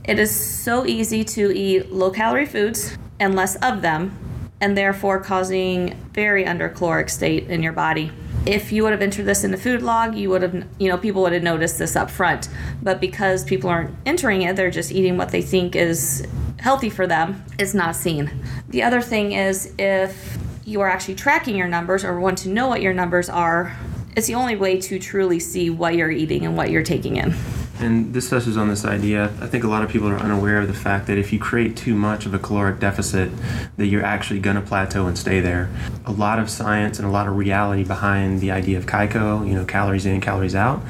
It 0.05 0.17
is 0.17 0.35
so 0.35 0.87
easy 0.87 1.23
to 1.23 1.55
eat 1.55 1.91
low 1.91 2.09
calorie 2.09 2.47
foods 2.47 2.97
and 3.19 3.35
less 3.35 3.57
of 3.57 3.83
them, 3.83 4.17
and 4.59 4.75
therefore 4.75 5.19
causing 5.19 5.93
very 6.13 6.45
undercaloric 6.45 7.11
state 7.11 7.47
in 7.47 7.61
your 7.61 7.73
body. 7.73 8.11
If 8.47 8.71
you 8.71 8.83
would 8.83 8.93
have 8.93 9.01
entered 9.01 9.25
this 9.25 9.43
in 9.43 9.51
the 9.51 9.57
food 9.57 9.81
log, 9.81 10.15
you 10.15 10.29
would 10.29 10.41
have, 10.41 10.65
you 10.79 10.87
know, 10.87 10.97
people 10.97 11.21
would 11.23 11.33
have 11.33 11.43
noticed 11.43 11.77
this 11.77 11.97
up 11.97 12.09
front. 12.09 12.47
But 12.81 13.01
because 13.01 13.43
people 13.43 13.69
aren't 13.69 13.93
entering 14.05 14.43
it, 14.43 14.55
they're 14.55 14.71
just 14.71 14.89
eating 14.89 15.17
what 15.17 15.31
they 15.31 15.41
think 15.41 15.75
is 15.75 16.25
healthy 16.57 16.89
for 16.89 17.05
them, 17.05 17.43
it's 17.59 17.73
not 17.73 17.93
seen. 17.93 18.31
The 18.69 18.83
other 18.83 19.01
thing 19.01 19.33
is 19.33 19.73
if 19.77 20.37
you 20.63 20.79
are 20.79 20.87
actually 20.87 21.15
tracking 21.15 21.57
your 21.57 21.67
numbers 21.67 22.05
or 22.05 22.19
want 22.21 22.37
to 22.39 22.49
know 22.49 22.69
what 22.69 22.81
your 22.81 22.93
numbers 22.93 23.29
are, 23.29 23.77
it's 24.15 24.27
the 24.27 24.35
only 24.35 24.55
way 24.55 24.79
to 24.79 24.97
truly 24.97 25.39
see 25.39 25.69
what 25.69 25.95
you're 25.95 26.09
eating 26.09 26.45
and 26.45 26.55
what 26.55 26.71
you're 26.71 26.83
taking 26.83 27.17
in. 27.17 27.35
And 27.79 28.11
this 28.11 28.29
touches 28.29 28.57
on 28.57 28.69
this 28.69 28.85
idea. 28.85 29.25
I 29.39 29.45
think 29.45 29.63
a 29.63 29.67
lot 29.67 29.83
of 29.83 29.89
people 29.89 30.07
are 30.07 30.17
unaware 30.17 30.61
of 30.61 30.67
the 30.67 30.73
fact 30.73 31.05
that 31.07 31.17
if 31.19 31.31
you 31.31 31.37
create 31.37 31.77
too 31.77 31.93
much 31.93 32.25
of 32.25 32.33
a 32.33 32.39
caloric 32.39 32.79
deficit, 32.79 33.29
that 33.77 33.85
you're 33.85 34.03
actually 34.03 34.39
going 34.39 34.55
to 34.55 34.63
plateau 34.63 35.05
and 35.05 35.15
stay 35.17 35.39
there. 35.39 35.69
A 36.05 36.11
lot 36.11 36.39
of 36.39 36.49
science 36.49 36.97
and 36.97 37.07
a 37.07 37.11
lot 37.11 37.27
of 37.27 37.37
reality 37.37 37.83
behind 37.83 38.41
the 38.41 38.49
idea 38.49 38.79
of 38.79 38.87
CICO, 38.87 39.43
you 39.43 39.53
know, 39.53 39.63
calories 39.63 40.07
in, 40.07 40.21
calories 40.21 40.55
out. 40.55 40.81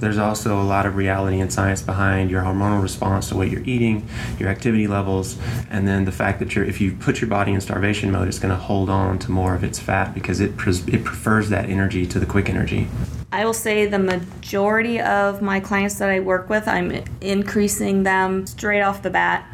There's 0.00 0.18
also 0.18 0.60
a 0.60 0.64
lot 0.64 0.84
of 0.84 0.96
reality 0.96 1.38
and 1.38 1.52
science 1.52 1.80
behind 1.80 2.28
your 2.28 2.42
hormonal 2.42 2.82
response 2.82 3.28
to 3.28 3.36
what 3.36 3.48
you're 3.48 3.62
eating, 3.64 4.08
your 4.40 4.48
activity 4.48 4.88
levels, 4.88 5.38
and 5.70 5.86
then 5.86 6.06
the 6.06 6.12
fact 6.12 6.40
that 6.40 6.56
you're, 6.56 6.64
if 6.64 6.80
you 6.80 6.92
put 6.92 7.20
your 7.20 7.30
body 7.30 7.52
in 7.52 7.60
starvation 7.60 8.10
mode, 8.10 8.26
it's 8.26 8.40
going 8.40 8.52
to 8.52 8.60
hold 8.60 8.90
on 8.90 9.20
to 9.20 9.30
more 9.30 9.54
of 9.54 9.62
its 9.62 9.78
fat 9.78 10.12
because 10.12 10.40
it, 10.40 10.50
it 10.88 11.04
prefers 11.04 11.50
that 11.50 11.70
energy 11.70 12.04
to 12.06 12.18
the 12.18 12.26
quick 12.26 12.48
energy. 12.48 12.88
I 13.32 13.46
will 13.46 13.54
say 13.54 13.86
the 13.86 13.98
majority 13.98 15.00
of 15.00 15.40
my 15.40 15.58
clients 15.58 15.94
that 15.94 16.10
I 16.10 16.20
work 16.20 16.50
with, 16.50 16.68
I'm 16.68 17.02
increasing 17.22 18.02
them 18.02 18.46
straight 18.46 18.82
off 18.82 19.00
the 19.02 19.08
bat 19.08 19.50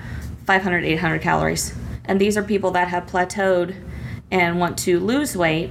500, 0.47 0.85
800 0.85 1.23
calories. 1.23 1.77
And 2.05 2.21
these 2.21 2.37
are 2.37 2.43
people 2.43 2.73
that 2.73 2.89
have 2.89 3.07
plateaued 3.07 3.77
and 4.33 4.59
want 4.59 4.79
to 4.79 4.99
lose 4.99 5.37
weight, 5.37 5.71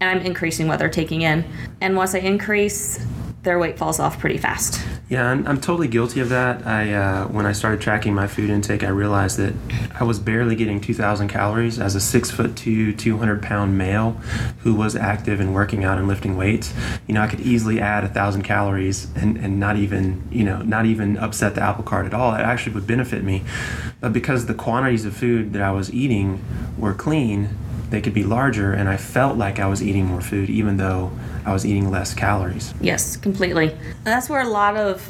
and 0.00 0.08
I'm 0.08 0.24
increasing 0.24 0.66
what 0.66 0.78
they're 0.78 0.88
taking 0.88 1.20
in. 1.20 1.44
And 1.82 1.94
once 1.94 2.14
I 2.14 2.20
increase, 2.20 3.04
their 3.42 3.58
weight 3.58 3.76
falls 3.76 4.00
off 4.00 4.18
pretty 4.18 4.38
fast. 4.38 4.82
Yeah, 5.12 5.28
I'm, 5.28 5.46
I'm 5.46 5.60
totally 5.60 5.88
guilty 5.88 6.20
of 6.20 6.30
that. 6.30 6.66
I 6.66 6.94
uh, 6.94 7.26
when 7.26 7.44
I 7.44 7.52
started 7.52 7.82
tracking 7.82 8.14
my 8.14 8.26
food 8.26 8.48
intake, 8.48 8.82
I 8.82 8.88
realized 8.88 9.36
that 9.36 9.52
I 10.00 10.04
was 10.04 10.18
barely 10.18 10.56
getting 10.56 10.80
2,000 10.80 11.28
calories 11.28 11.78
as 11.78 11.94
a 11.94 12.00
six 12.00 12.30
foot 12.30 12.56
two, 12.56 12.94
200 12.94 13.42
pound 13.42 13.76
male 13.76 14.12
who 14.60 14.74
was 14.74 14.96
active 14.96 15.38
and 15.38 15.52
working 15.52 15.84
out 15.84 15.98
and 15.98 16.08
lifting 16.08 16.34
weights. 16.34 16.72
You 17.06 17.12
know, 17.12 17.20
I 17.20 17.26
could 17.26 17.40
easily 17.40 17.78
add 17.78 18.04
a 18.04 18.08
thousand 18.08 18.44
calories 18.44 19.14
and, 19.14 19.36
and 19.36 19.60
not 19.60 19.76
even 19.76 20.26
you 20.30 20.44
know 20.44 20.62
not 20.62 20.86
even 20.86 21.18
upset 21.18 21.56
the 21.56 21.60
apple 21.60 21.84
cart 21.84 22.06
at 22.06 22.14
all. 22.14 22.34
It 22.34 22.40
actually 22.40 22.72
would 22.72 22.86
benefit 22.86 23.22
me, 23.22 23.42
but 24.00 24.14
because 24.14 24.46
the 24.46 24.54
quantities 24.54 25.04
of 25.04 25.14
food 25.14 25.52
that 25.52 25.60
I 25.60 25.72
was 25.72 25.92
eating 25.92 26.42
were 26.78 26.94
clean, 26.94 27.50
they 27.92 28.00
could 28.00 28.14
be 28.14 28.24
larger, 28.24 28.72
and 28.72 28.88
I 28.88 28.96
felt 28.96 29.36
like 29.36 29.60
I 29.60 29.66
was 29.66 29.82
eating 29.82 30.06
more 30.06 30.20
food, 30.20 30.50
even 30.50 30.78
though 30.78 31.12
I 31.44 31.52
was 31.52 31.64
eating 31.64 31.90
less 31.90 32.14
calories. 32.14 32.74
Yes, 32.80 33.16
completely. 33.16 33.76
That's 34.02 34.28
where 34.28 34.40
a 34.40 34.48
lot 34.48 34.76
of 34.76 35.06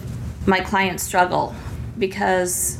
my 0.46 0.60
clients 0.60 1.02
struggle 1.02 1.54
because 1.96 2.78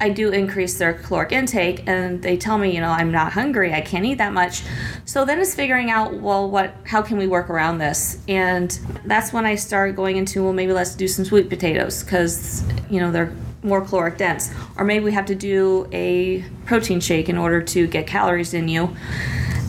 I 0.00 0.10
do 0.10 0.30
increase 0.30 0.78
their 0.78 0.92
caloric 0.92 1.32
intake 1.32 1.84
and 1.86 2.22
they 2.22 2.36
tell 2.36 2.58
me, 2.58 2.74
you 2.74 2.80
know, 2.80 2.90
I'm 2.90 3.10
not 3.10 3.32
hungry, 3.32 3.72
I 3.72 3.80
can't 3.80 4.04
eat 4.04 4.18
that 4.18 4.32
much. 4.32 4.62
So 5.04 5.24
then 5.24 5.40
it's 5.40 5.54
figuring 5.54 5.90
out, 5.90 6.14
well, 6.14 6.50
what 6.50 6.74
how 6.84 7.00
can 7.00 7.16
we 7.16 7.26
work 7.26 7.48
around 7.48 7.78
this? 7.78 8.18
And 8.28 8.70
that's 9.06 9.32
when 9.32 9.46
I 9.46 9.54
start 9.54 9.96
going 9.96 10.16
into, 10.16 10.42
well, 10.42 10.52
maybe 10.52 10.72
let's 10.72 10.94
do 10.94 11.08
some 11.08 11.24
sweet 11.24 11.48
potatoes 11.48 12.02
cuz 12.02 12.62
you 12.90 13.00
know, 13.00 13.10
they're 13.10 13.32
more 13.62 13.80
caloric 13.80 14.18
dense. 14.18 14.52
Or 14.76 14.84
maybe 14.84 15.04
we 15.04 15.12
have 15.12 15.26
to 15.26 15.34
do 15.34 15.88
a 15.92 16.44
protein 16.66 17.00
shake 17.00 17.28
in 17.28 17.36
order 17.36 17.62
to 17.62 17.86
get 17.86 18.06
calories 18.06 18.54
in 18.54 18.68
you. 18.68 18.94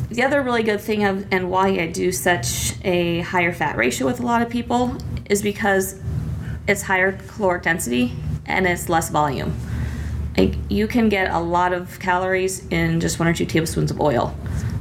The 0.09 0.23
other 0.23 0.41
really 0.41 0.63
good 0.63 0.81
thing 0.81 1.03
of 1.03 1.25
and 1.31 1.49
why 1.49 1.67
I 1.69 1.87
do 1.87 2.11
such 2.11 2.73
a 2.83 3.21
higher 3.21 3.53
fat 3.53 3.75
ratio 3.75 4.07
with 4.07 4.19
a 4.19 4.23
lot 4.23 4.41
of 4.41 4.49
people 4.49 4.95
is 5.29 5.41
because 5.41 5.99
it's 6.67 6.81
higher 6.83 7.13
caloric 7.27 7.63
density 7.63 8.13
and 8.45 8.65
it's 8.65 8.87
less 8.89 9.09
volume. 9.09 9.53
like 10.37 10.55
you 10.69 10.87
can 10.87 11.09
get 11.09 11.31
a 11.31 11.39
lot 11.39 11.73
of 11.73 11.99
calories 11.99 12.65
in 12.67 12.99
just 12.99 13.19
one 13.19 13.27
or 13.27 13.33
two 13.33 13.45
tablespoons 13.45 13.91
of 13.91 13.99
oil. 13.99 14.35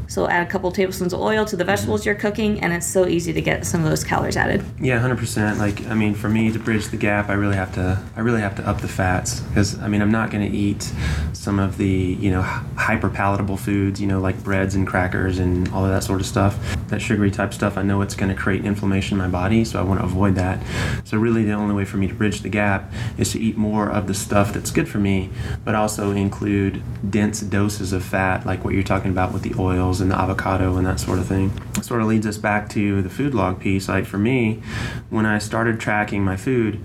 So 0.08 0.28
add 0.28 0.46
a 0.46 0.50
couple 0.50 0.70
tablespoons 0.72 1.12
of 1.12 1.20
oil 1.20 1.44
to 1.44 1.56
the 1.56 1.64
vegetables 1.64 2.00
mm-hmm. 2.00 2.08
you're 2.08 2.16
cooking, 2.16 2.60
and 2.60 2.72
it's 2.72 2.86
so 2.86 3.06
easy 3.06 3.32
to 3.32 3.40
get 3.40 3.66
some 3.66 3.82
of 3.82 3.90
those 3.90 4.04
calories 4.04 4.36
added. 4.36 4.64
Yeah, 4.80 4.98
hundred 4.98 5.18
percent. 5.18 5.58
Like, 5.58 5.86
I 5.86 5.94
mean, 5.94 6.14
for 6.14 6.28
me 6.28 6.52
to 6.52 6.58
bridge 6.58 6.88
the 6.88 6.96
gap, 6.96 7.28
I 7.28 7.34
really 7.34 7.56
have 7.56 7.74
to, 7.74 8.02
I 8.16 8.20
really 8.20 8.40
have 8.40 8.54
to 8.56 8.68
up 8.68 8.80
the 8.80 8.88
fats 8.88 9.40
because, 9.40 9.78
I 9.80 9.88
mean, 9.88 10.02
I'm 10.02 10.10
not 10.10 10.30
going 10.30 10.50
to 10.50 10.56
eat 10.56 10.90
some 11.32 11.58
of 11.58 11.76
the, 11.76 11.86
you 11.86 12.30
know, 12.30 12.42
hyper 12.42 13.08
palatable 13.08 13.56
foods, 13.56 14.00
you 14.00 14.06
know, 14.06 14.20
like 14.20 14.42
breads 14.42 14.74
and 14.74 14.86
crackers 14.86 15.38
and 15.38 15.68
all 15.70 15.84
of 15.84 15.90
that 15.90 16.02
sort 16.02 16.20
of 16.20 16.26
stuff. 16.26 16.58
That 16.88 17.00
sugary 17.00 17.30
type 17.30 17.52
stuff, 17.52 17.76
I 17.76 17.82
know 17.82 18.00
it's 18.02 18.14
going 18.14 18.34
to 18.34 18.40
create 18.40 18.64
inflammation 18.64 19.18
in 19.18 19.18
my 19.18 19.28
body, 19.28 19.64
so 19.64 19.78
I 19.78 19.82
want 19.82 20.00
to 20.00 20.06
avoid 20.06 20.34
that. 20.36 20.60
So 21.04 21.18
really, 21.18 21.44
the 21.44 21.52
only 21.52 21.74
way 21.74 21.84
for 21.84 21.96
me 21.96 22.06
to 22.06 22.14
bridge 22.14 22.40
the 22.40 22.48
gap 22.48 22.92
is 23.18 23.32
to 23.32 23.40
eat 23.40 23.56
more 23.56 23.90
of 23.90 24.06
the 24.06 24.14
stuff 24.14 24.52
that's 24.52 24.70
good 24.70 24.88
for 24.88 24.98
me, 24.98 25.30
but 25.64 25.74
also 25.74 26.12
include 26.12 26.82
dense 27.08 27.40
doses 27.40 27.92
of 27.92 28.04
fat, 28.04 28.46
like 28.46 28.64
what 28.64 28.74
you're 28.74 28.82
talking 28.82 29.10
about 29.10 29.32
with 29.32 29.42
the 29.42 29.54
oils 29.58 29.95
and 30.00 30.10
the 30.10 30.18
avocado 30.18 30.76
and 30.76 30.86
that 30.86 31.00
sort 31.00 31.18
of 31.18 31.26
thing. 31.26 31.52
Sort 31.82 32.00
of 32.00 32.06
leads 32.08 32.26
us 32.26 32.38
back 32.38 32.68
to 32.70 33.02
the 33.02 33.10
food 33.10 33.34
log 33.34 33.60
piece. 33.60 33.88
Like 33.88 34.06
for 34.06 34.18
me, 34.18 34.62
when 35.10 35.26
I 35.26 35.38
started 35.38 35.80
tracking 35.80 36.24
my 36.24 36.36
food, 36.36 36.80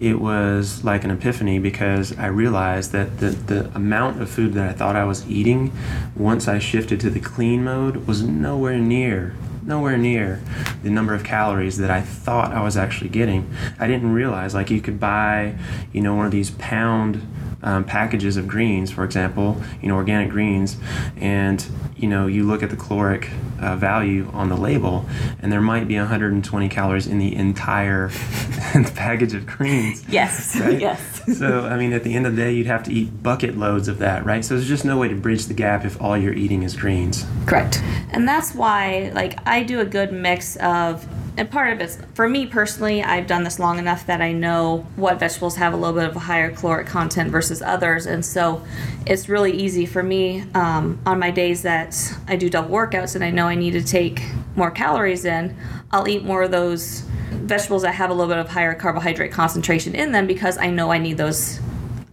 it 0.00 0.20
was 0.20 0.84
like 0.84 1.04
an 1.04 1.10
epiphany 1.10 1.58
because 1.58 2.16
I 2.18 2.26
realized 2.26 2.92
that 2.92 3.18
the, 3.18 3.30
the 3.30 3.70
amount 3.74 4.20
of 4.20 4.28
food 4.28 4.54
that 4.54 4.68
I 4.68 4.72
thought 4.72 4.96
I 4.96 5.04
was 5.04 5.26
eating 5.28 5.72
once 6.16 6.48
I 6.48 6.58
shifted 6.58 7.00
to 7.00 7.10
the 7.10 7.20
clean 7.20 7.64
mode 7.64 8.06
was 8.06 8.22
nowhere 8.22 8.78
near 8.78 9.34
nowhere 9.66 9.96
near 9.96 10.42
the 10.82 10.90
number 10.90 11.14
of 11.14 11.24
calories 11.24 11.78
that 11.78 11.90
I 11.90 12.00
thought 12.00 12.52
I 12.52 12.62
was 12.62 12.76
actually 12.76 13.10
getting. 13.10 13.50
I 13.78 13.86
didn't 13.86 14.12
realize 14.12 14.54
like 14.54 14.70
you 14.70 14.80
could 14.80 15.00
buy, 15.00 15.56
you 15.92 16.00
know, 16.00 16.14
one 16.14 16.26
of 16.26 16.32
these 16.32 16.50
pound 16.50 17.26
um, 17.64 17.82
packages 17.84 18.36
of 18.36 18.46
greens, 18.46 18.92
for 18.92 19.04
example, 19.04 19.60
you 19.82 19.88
know, 19.88 19.96
organic 19.96 20.30
greens, 20.30 20.76
and 21.16 21.66
you 21.96 22.08
know, 22.08 22.26
you 22.26 22.44
look 22.44 22.62
at 22.62 22.70
the 22.70 22.76
caloric 22.76 23.30
uh, 23.60 23.76
value 23.76 24.28
on 24.32 24.50
the 24.50 24.56
label, 24.56 25.06
and 25.40 25.50
there 25.50 25.60
might 25.60 25.88
be 25.88 25.96
120 25.96 26.68
calories 26.68 27.06
in 27.06 27.18
the 27.18 27.34
entire 27.34 28.10
package 28.94 29.32
of 29.32 29.46
greens. 29.46 30.06
Yes. 30.08 30.54
Right? 30.60 30.80
Yes. 30.80 31.38
so, 31.38 31.60
I 31.60 31.78
mean, 31.78 31.94
at 31.94 32.04
the 32.04 32.14
end 32.14 32.26
of 32.26 32.36
the 32.36 32.42
day, 32.42 32.52
you'd 32.52 32.66
have 32.66 32.82
to 32.84 32.92
eat 32.92 33.22
bucket 33.22 33.56
loads 33.56 33.88
of 33.88 33.98
that, 33.98 34.24
right? 34.26 34.44
So, 34.44 34.54
there's 34.54 34.68
just 34.68 34.84
no 34.84 34.98
way 34.98 35.08
to 35.08 35.14
bridge 35.14 35.46
the 35.46 35.54
gap 35.54 35.84
if 35.84 36.00
all 36.02 36.16
you're 36.16 36.34
eating 36.34 36.62
is 36.62 36.76
greens. 36.76 37.24
Correct. 37.46 37.82
And 38.10 38.28
that's 38.28 38.54
why, 38.54 39.10
like, 39.14 39.38
I 39.46 39.62
do 39.62 39.80
a 39.80 39.86
good 39.86 40.12
mix 40.12 40.56
of 40.56 41.06
and 41.36 41.50
part 41.50 41.72
of 41.72 41.80
it's 41.80 41.98
for 42.14 42.28
me 42.28 42.46
personally 42.46 43.02
i've 43.02 43.26
done 43.26 43.42
this 43.42 43.58
long 43.58 43.78
enough 43.78 44.06
that 44.06 44.20
i 44.20 44.32
know 44.32 44.86
what 44.96 45.18
vegetables 45.18 45.56
have 45.56 45.72
a 45.72 45.76
little 45.76 45.94
bit 45.94 46.08
of 46.08 46.16
a 46.16 46.20
higher 46.20 46.50
caloric 46.50 46.86
content 46.86 47.30
versus 47.30 47.60
others. 47.60 48.06
And 48.06 48.24
so 48.24 48.64
it's 49.06 49.28
really 49.28 49.52
easy 49.52 49.86
for 49.86 50.02
me 50.02 50.44
um, 50.54 51.00
on 51.04 51.18
my 51.18 51.30
days 51.30 51.62
that 51.62 51.96
i 52.28 52.36
do 52.36 52.48
double 52.48 52.70
workouts 52.70 53.14
and 53.14 53.24
i 53.24 53.30
know 53.30 53.46
i 53.46 53.54
need 53.54 53.72
to 53.72 53.82
take 53.82 54.22
more 54.56 54.70
calories 54.70 55.24
in 55.24 55.56
i'll 55.90 56.08
eat 56.08 56.24
more 56.24 56.42
of 56.42 56.50
those 56.50 57.00
vegetables 57.30 57.82
that 57.82 57.92
have 57.92 58.10
a 58.10 58.14
little 58.14 58.32
bit 58.32 58.38
of 58.38 58.48
higher 58.48 58.74
carbohydrate 58.74 59.32
concentration 59.32 59.94
in 59.94 60.12
them 60.12 60.26
because 60.26 60.56
i 60.58 60.70
know 60.70 60.92
i 60.92 60.98
need 60.98 61.16
those 61.16 61.60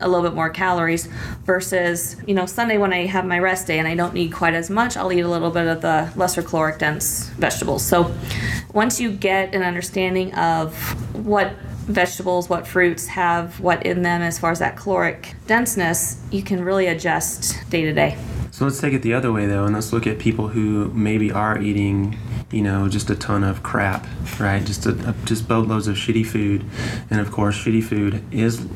a 0.01 0.08
little 0.08 0.24
bit 0.24 0.36
more 0.36 0.50
calories 0.50 1.08
versus 1.46 2.15
you 2.27 2.34
know 2.34 2.46
sunday 2.46 2.77
when 2.77 2.93
i 2.93 3.05
have 3.05 3.25
my 3.25 3.39
rest 3.39 3.67
day 3.67 3.79
and 3.79 3.88
i 3.88 3.96
don't 3.96 4.13
need 4.13 4.31
quite 4.31 4.53
as 4.53 4.70
much 4.70 4.98
i'll 4.98 5.12
eat 5.12 5.22
a 5.22 5.27
little 5.27 5.51
bit 5.51 5.67
of 5.67 5.81
the 5.81 6.12
lesser 6.15 6.41
caloric 6.41 6.79
dense 6.79 7.29
vegetables. 7.38 7.84
So 7.84 8.13
once 8.74 9.00
you 9.00 9.12
get 9.12 9.53
an 9.53 9.63
understanding 9.63 10.34
of 10.36 10.75
what 11.25 11.53
vegetables 11.86 12.48
what 12.48 12.67
fruits 12.67 13.08
have 13.08 13.60
what 13.60 13.86
in 13.86 14.01
them 14.03 14.22
as 14.22 14.38
far 14.38 14.51
as 14.51 14.60
that 14.60 14.77
caloric 14.77 15.36
denseness 15.48 16.24
you 16.31 16.43
can 16.43 16.63
really 16.63 16.88
adjust 16.88 17.70
day 17.70 17.81
to 17.84 17.93
day. 17.93 18.17
So 18.51 18.65
let's 18.65 18.79
take 18.79 18.93
it 18.93 19.01
the 19.01 19.13
other 19.13 19.31
way 19.31 19.46
though, 19.48 19.65
and 19.65 19.74
let's 19.74 19.91
look 19.91 20.05
at 20.05 20.20
people 20.20 20.50
who 20.50 20.89
maybe 20.93 21.31
are 21.31 21.60
eating, 21.60 22.17
you 22.51 22.62
know, 22.62 22.88
just 22.89 23.10
a 23.10 23.15
ton 23.15 23.43
of 23.43 23.63
crap, 23.63 24.05
right? 24.39 24.63
Just 24.63 24.86
a, 24.86 25.15
just 25.25 25.48
boatloads 25.48 25.88
of 25.88 25.96
shitty 25.96 26.25
food, 26.25 26.65
and 27.10 27.22
of 27.22 27.31
course, 27.31 27.58
shitty 27.58 27.84
food 27.84 28.22
is 28.31 28.67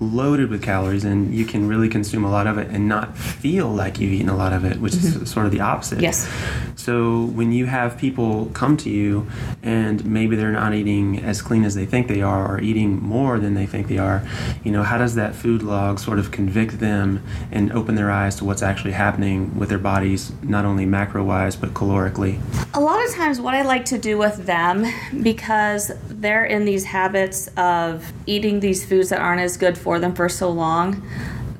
loaded 0.00 0.50
with 0.50 0.62
calories, 0.62 1.04
and 1.04 1.34
you 1.34 1.44
can 1.44 1.66
really 1.66 1.88
consume 1.88 2.24
a 2.24 2.30
lot 2.30 2.46
of 2.46 2.56
it 2.58 2.68
and 2.68 2.88
not 2.88 3.18
feel 3.18 3.68
like 3.68 3.98
you've 3.98 4.12
eaten 4.12 4.28
a 4.28 4.36
lot 4.36 4.52
of 4.52 4.64
it, 4.64 4.80
which 4.80 4.94
is 4.94 5.16
mm-hmm. 5.16 5.24
sort 5.24 5.46
of 5.46 5.52
the 5.52 5.60
opposite. 5.60 6.00
Yes. 6.00 6.28
So 6.76 7.24
when 7.24 7.52
you 7.52 7.66
have 7.66 7.98
people 7.98 8.46
come 8.54 8.76
to 8.78 8.90
you 8.90 9.26
and 9.62 10.04
maybe 10.04 10.36
they're 10.36 10.52
not 10.52 10.72
eating 10.74 11.18
as 11.18 11.42
clean 11.42 11.64
as 11.64 11.74
they 11.74 11.84
think 11.84 12.06
they 12.06 12.22
are 12.22 12.46
or 12.46 12.60
eating 12.60 13.02
more 13.02 13.38
than 13.38 13.54
they 13.54 13.66
think 13.66 13.88
they 13.88 13.98
are, 13.98 14.22
you 14.62 14.70
know, 14.70 14.82
how 14.82 14.98
does 14.98 15.16
that 15.16 15.34
food 15.34 15.62
log 15.62 15.98
sort 15.98 16.18
of 16.18 16.30
convict 16.30 16.78
them 16.78 17.22
and 17.50 17.72
open 17.72 17.96
their 17.96 18.10
eyes 18.10 18.36
to 18.36 18.44
what's 18.44 18.62
actually 18.62 18.92
happening 18.92 19.58
with 19.58 19.68
their 19.68 19.78
bodies, 19.78 20.32
not 20.42 20.64
only 20.64 20.86
macro 20.86 21.24
wise, 21.24 21.56
but 21.56 21.74
calorically? 21.74 22.40
A 22.74 22.80
lot 22.80 23.04
of 23.04 23.12
times, 23.14 23.40
what 23.40 23.54
I 23.54 23.62
like 23.62 23.84
to 23.86 23.98
do 23.98 24.16
with 24.16 24.46
them, 24.46 24.86
because 25.22 25.90
they're 26.08 26.44
in 26.44 26.64
these 26.64 26.84
habits 26.84 27.48
of 27.56 28.12
eating 28.26 28.60
these 28.60 28.86
foods 28.86 29.08
that 29.08 29.20
aren't 29.20 29.40
as 29.40 29.56
good 29.56 29.76
for 29.76 29.87
them 29.98 30.14
for 30.14 30.28
so 30.28 30.50
long, 30.50 31.08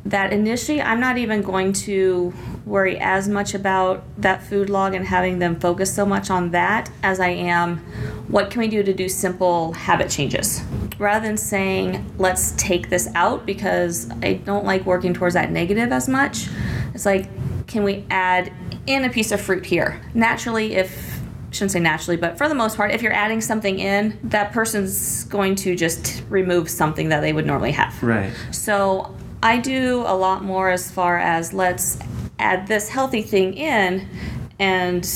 that 0.05 0.33
initially 0.33 0.81
I'm 0.81 1.01
not 1.01 1.19
even 1.19 1.43
going 1.43 1.73
to 1.75 2.33
worry 2.65 2.99
as 2.99 3.29
much 3.29 3.55
about 3.55 4.05
that 4.21 4.43
food 4.43 4.71
log 4.71 4.95
and 4.95 5.07
having 5.07 5.39
them 5.39 5.59
focus 5.59 5.95
so 5.95 6.05
much 6.05 6.31
on 6.31 6.51
that 6.51 6.91
as 7.03 7.21
I 7.21 7.29
am 7.29 7.79
what 8.29 8.51
can 8.51 8.61
we 8.61 8.69
do 8.69 8.83
to 8.83 8.93
do 8.93 9.09
simple 9.09 9.73
habit 9.73 10.11
changes. 10.11 10.63
Rather 10.99 11.27
than 11.27 11.37
saying, 11.37 12.05
let's 12.19 12.53
take 12.53 12.91
this 12.91 13.09
out 13.15 13.47
because 13.47 14.11
I 14.23 14.35
don't 14.35 14.65
like 14.65 14.85
working 14.85 15.15
towards 15.15 15.35
that 15.35 15.51
negative 15.51 15.93
as 15.93 16.09
much, 16.09 16.49
it's 16.95 17.07
like, 17.07 17.29
can 17.67 17.85
we 17.85 18.05
add 18.11 18.53
in 18.87 19.05
a 19.05 19.11
piece 19.11 19.31
of 19.33 19.41
fruit 19.41 19.67
here? 19.67 20.01
Naturally, 20.15 20.75
if 20.75 21.18
shouldn't 21.59 21.73
say 21.73 21.81
naturally, 21.81 22.17
but 22.17 22.39
for 22.39 22.49
the 22.49 22.55
most 22.55 22.77
part, 22.77 22.93
if 22.93 23.03
you're 23.03 23.13
adding 23.13 23.41
something 23.41 23.79
in, 23.79 24.19
that 24.25 24.53
person's 24.53 25.25
going 25.25 25.55
to 25.57 25.75
just 25.75 26.23
remove 26.29 26.71
something 26.71 27.09
that 27.11 27.21
they 27.21 27.33
would 27.33 27.47
normally 27.47 27.73
have. 27.73 28.01
Right. 28.03 28.33
So 28.53 29.15
I 29.43 29.59
do 29.59 30.05
a 30.07 30.17
lot 30.17 30.45
more 30.45 30.71
as 30.71 30.91
far 30.91 31.19
as 31.19 31.53
let's 31.53 31.99
add 32.39 32.67
this 32.67 32.89
healthy 32.89 33.23
thing 33.23 33.55
in, 33.55 34.09
and 34.59 35.09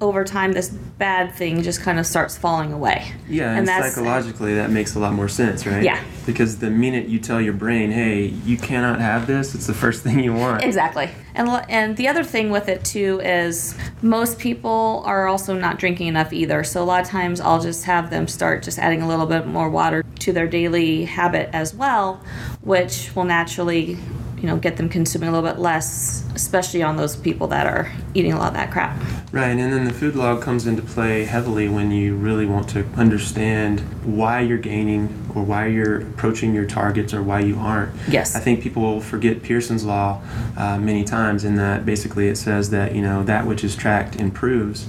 over 0.00 0.24
time, 0.24 0.52
this 0.52 0.76
bad 1.00 1.34
thing 1.34 1.62
just 1.62 1.80
kind 1.80 1.98
of 1.98 2.06
starts 2.06 2.36
falling 2.36 2.72
away. 2.72 3.10
Yeah, 3.26 3.56
and, 3.56 3.66
psychologically, 3.66 4.54
that 4.54 4.70
makes 4.70 4.94
a 4.94 5.00
lot 5.00 5.14
more 5.14 5.28
sense, 5.28 5.66
right? 5.66 5.82
Yeah. 5.82 6.00
Because 6.26 6.58
the 6.58 6.70
minute 6.70 7.08
you 7.08 7.18
tell 7.18 7.40
your 7.40 7.54
brain, 7.54 7.90
hey, 7.90 8.26
you 8.26 8.58
cannot 8.58 9.00
have 9.00 9.26
this, 9.26 9.54
it's 9.54 9.66
the 9.66 9.74
first 9.74 10.02
thing 10.04 10.20
you 10.20 10.34
want. 10.34 10.62
Exactly. 10.62 11.10
And 11.34 11.48
and 11.68 11.96
the 11.96 12.06
other 12.06 12.22
thing 12.22 12.50
with 12.50 12.68
it 12.68 12.84
too 12.84 13.20
is 13.24 13.74
most 14.02 14.38
people 14.38 15.02
are 15.06 15.26
also 15.26 15.58
not 15.58 15.78
drinking 15.78 16.06
enough 16.06 16.32
either. 16.32 16.62
So 16.62 16.82
a 16.82 16.84
lot 16.84 17.02
of 17.02 17.08
times 17.08 17.40
I'll 17.40 17.60
just 17.60 17.84
have 17.84 18.10
them 18.10 18.28
start 18.28 18.62
just 18.62 18.78
adding 18.78 19.00
a 19.00 19.08
little 19.08 19.26
bit 19.26 19.46
more 19.46 19.70
water 19.70 20.04
to 20.20 20.32
their 20.32 20.46
daily 20.46 21.06
habit 21.06 21.48
as 21.54 21.74
well, 21.74 22.22
which 22.60 23.10
will 23.16 23.24
naturally, 23.24 23.96
you 24.36 24.42
know, 24.42 24.58
get 24.58 24.76
them 24.76 24.90
consuming 24.90 25.30
a 25.30 25.32
little 25.32 25.48
bit 25.48 25.58
less, 25.58 26.24
especially 26.34 26.82
on 26.82 26.96
those 26.96 27.16
people 27.16 27.46
that 27.46 27.66
are 27.66 27.90
eating 28.14 28.32
a 28.32 28.38
lot 28.38 28.48
of 28.48 28.54
that 28.54 28.70
crap. 28.70 28.96
Right, 29.32 29.50
and 29.50 29.72
then 29.72 29.84
the 29.84 29.92
food 29.92 30.16
log 30.16 30.42
comes 30.42 30.66
into 30.66 30.82
play 30.82 31.24
heavily 31.24 31.68
when 31.68 31.90
you 31.92 32.16
really 32.16 32.46
want 32.46 32.68
to 32.70 32.84
understand 32.96 33.80
why 34.04 34.40
you're 34.40 34.58
gaining 34.58 35.20
or 35.34 35.44
why 35.44 35.66
you're 35.66 36.00
approaching 36.00 36.54
your 36.54 36.64
targets 36.64 37.14
or 37.14 37.22
why 37.22 37.40
you 37.40 37.56
aren't. 37.56 37.94
Yes. 38.08 38.34
I 38.34 38.40
think 38.40 38.62
people 38.62 39.00
forget 39.00 39.42
Pearson's 39.42 39.84
law 39.84 40.20
uh, 40.56 40.78
many 40.78 41.04
times 41.04 41.44
in 41.44 41.56
that 41.56 41.86
basically 41.86 42.28
it 42.28 42.36
says 42.36 42.70
that, 42.70 42.94
you 42.94 43.02
know, 43.02 43.22
that 43.24 43.46
which 43.46 43.62
is 43.62 43.76
tracked 43.76 44.16
improves 44.16 44.88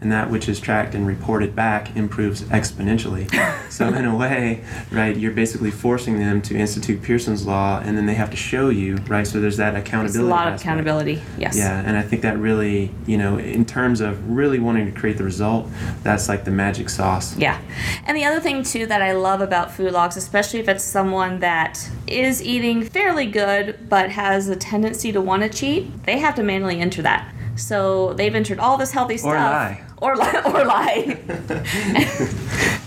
and 0.00 0.10
that 0.10 0.30
which 0.30 0.48
is 0.48 0.60
tracked 0.60 0.94
and 0.94 1.06
reported 1.06 1.54
back 1.54 1.94
improves 1.96 2.42
exponentially. 2.44 3.30
so 3.70 3.88
in 3.88 4.04
a 4.04 4.16
way, 4.16 4.64
right, 4.90 5.16
you're 5.16 5.32
basically 5.32 5.70
forcing 5.70 6.18
them 6.18 6.40
to 6.42 6.56
institute 6.56 7.02
Pearson's 7.02 7.46
law 7.46 7.80
and 7.80 7.96
then 7.96 8.06
they 8.06 8.14
have 8.14 8.30
to 8.30 8.36
show 8.36 8.68
you, 8.68 8.96
right? 9.08 9.26
So 9.26 9.40
there's 9.40 9.58
that 9.58 9.74
accountability. 9.74 10.26
a 10.26 10.34
lot 10.34 10.48
of 10.48 10.60
accountability. 10.60 11.20
Yes. 11.36 11.56
Yeah, 11.56 11.82
and 11.84 11.96
I 11.96 12.02
think 12.02 12.22
that 12.22 12.38
really, 12.38 12.61
you 12.70 13.18
know, 13.18 13.38
in 13.38 13.64
terms 13.64 14.00
of 14.00 14.30
really 14.30 14.58
wanting 14.58 14.86
to 14.86 14.98
create 14.98 15.18
the 15.18 15.24
result, 15.24 15.68
that's 16.02 16.28
like 16.28 16.44
the 16.44 16.50
magic 16.50 16.88
sauce. 16.88 17.36
Yeah. 17.36 17.60
And 18.06 18.16
the 18.16 18.24
other 18.24 18.40
thing 18.40 18.62
too 18.62 18.86
that 18.86 19.02
I 19.02 19.12
love 19.12 19.40
about 19.40 19.70
food 19.70 19.92
logs, 19.92 20.16
especially 20.16 20.60
if 20.60 20.68
it's 20.68 20.84
someone 20.84 21.40
that 21.40 21.88
is 22.06 22.42
eating 22.42 22.84
fairly 22.84 23.26
good 23.26 23.88
but 23.88 24.10
has 24.10 24.48
a 24.48 24.56
tendency 24.56 25.12
to 25.12 25.20
want 25.20 25.42
to 25.42 25.48
cheat, 25.48 26.04
they 26.04 26.18
have 26.18 26.34
to 26.36 26.42
manually 26.42 26.80
enter 26.80 27.02
that. 27.02 27.32
So 27.56 28.14
they've 28.14 28.34
entered 28.34 28.58
all 28.58 28.76
this 28.76 28.92
healthy 28.92 29.18
stuff. 29.18 29.78
Or 30.02 30.16
lie. 30.16 30.16
Or 30.16 30.16
lie. 30.16 30.42
Or 30.46 30.64
lie. 30.64 31.18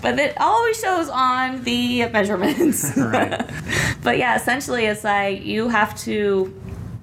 but 0.02 0.20
it 0.20 0.34
always 0.38 0.78
shows 0.78 1.08
on 1.08 1.64
the 1.64 2.10
measurements. 2.10 2.92
Right. 2.98 3.50
but 4.04 4.18
yeah, 4.18 4.36
essentially 4.36 4.86
it's 4.86 5.04
like 5.04 5.46
you 5.46 5.70
have 5.70 5.98
to 6.02 6.54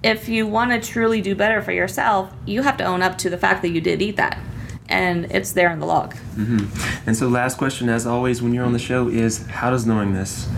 if 0.02 0.28
you 0.28 0.46
want 0.46 0.70
to 0.72 0.90
truly 0.90 1.20
do 1.20 1.34
better 1.34 1.62
for 1.62 1.72
yourself, 1.72 2.32
you 2.44 2.62
have 2.62 2.76
to 2.78 2.84
own 2.84 3.02
up 3.02 3.18
to 3.18 3.30
the 3.30 3.38
fact 3.38 3.62
that 3.62 3.68
you 3.68 3.80
did 3.80 4.02
eat 4.02 4.16
that. 4.16 4.38
And 4.88 5.30
it's 5.30 5.52
there 5.52 5.70
in 5.70 5.78
the 5.78 5.86
log. 5.86 6.14
Mm-hmm. 6.34 7.08
And 7.08 7.16
so, 7.16 7.28
last 7.28 7.56
question, 7.56 7.88
as 7.88 8.06
always, 8.06 8.42
when 8.42 8.52
you're 8.52 8.64
on 8.64 8.72
the 8.72 8.78
show, 8.78 9.08
is 9.08 9.46
how 9.46 9.70
does 9.70 9.86
knowing 9.86 10.12
this 10.12 10.48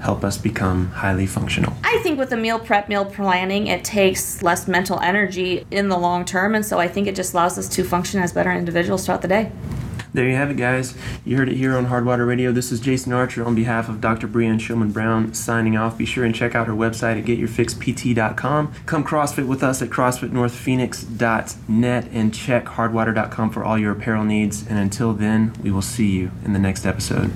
help 0.00 0.24
us 0.24 0.38
become 0.38 0.88
highly 0.88 1.26
functional? 1.26 1.74
I 1.84 1.98
think 1.98 2.18
with 2.18 2.30
the 2.30 2.36
meal 2.36 2.58
prep, 2.58 2.88
meal 2.88 3.04
planning, 3.04 3.66
it 3.66 3.84
takes 3.84 4.42
less 4.42 4.66
mental 4.66 4.98
energy 5.00 5.66
in 5.70 5.88
the 5.88 5.98
long 5.98 6.24
term. 6.24 6.54
And 6.54 6.64
so 6.64 6.78
I 6.78 6.88
think 6.88 7.06
it 7.06 7.14
just 7.14 7.34
allows 7.34 7.58
us 7.58 7.68
to 7.70 7.84
function 7.84 8.20
as 8.20 8.32
better 8.32 8.50
individuals 8.50 9.04
throughout 9.04 9.22
the 9.22 9.28
day. 9.28 9.52
There 10.14 10.28
you 10.28 10.36
have 10.36 10.50
it, 10.50 10.58
guys. 10.58 10.94
You 11.24 11.38
heard 11.38 11.48
it 11.48 11.56
here 11.56 11.74
on 11.76 11.86
Hardwater 11.86 12.26
Radio. 12.26 12.52
This 12.52 12.70
is 12.70 12.80
Jason 12.80 13.14
Archer 13.14 13.42
on 13.44 13.54
behalf 13.54 13.88
of 13.88 14.02
Dr. 14.02 14.28
Brianne 14.28 14.60
Shulman 14.60 14.92
Brown 14.92 15.32
signing 15.32 15.74
off. 15.76 15.96
Be 15.96 16.04
sure 16.04 16.24
and 16.24 16.34
check 16.34 16.54
out 16.54 16.66
her 16.66 16.74
website 16.74 17.18
at 17.18 17.24
getyourfixpt.com. 17.24 18.74
Come 18.84 19.04
CrossFit 19.04 19.46
with 19.46 19.62
us 19.62 19.80
at 19.80 19.88
CrossFitNorthPhoenix.net 19.88 22.08
and 22.12 22.34
check 22.34 22.66
hardwater.com 22.66 23.50
for 23.50 23.64
all 23.64 23.78
your 23.78 23.92
apparel 23.92 24.24
needs. 24.24 24.66
And 24.66 24.78
until 24.78 25.14
then, 25.14 25.54
we 25.62 25.70
will 25.70 25.80
see 25.80 26.10
you 26.10 26.30
in 26.44 26.52
the 26.52 26.58
next 26.58 26.84
episode. 26.84 27.32